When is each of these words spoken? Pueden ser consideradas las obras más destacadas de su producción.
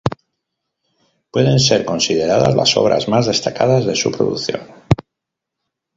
Pueden 1.29 1.59
ser 1.59 1.85
consideradas 1.85 2.55
las 2.55 2.75
obras 2.75 3.07
más 3.07 3.27
destacadas 3.27 3.85
de 3.85 3.95
su 3.95 4.11
producción. 4.11 4.61